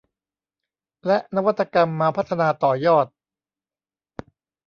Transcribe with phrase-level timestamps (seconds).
[1.05, 3.05] และนวัตกรรมมาพัฒนาต่อยอด